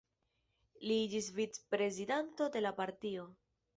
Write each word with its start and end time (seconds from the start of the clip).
Li 0.85 0.95
iĝis 1.01 1.27
vicprezidanto 1.41 2.49
de 2.57 2.65
la 2.67 2.73
partio. 2.81 3.29